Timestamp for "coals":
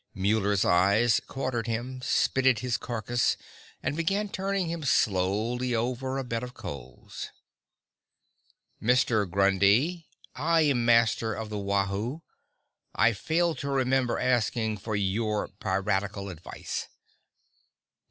6.55-7.27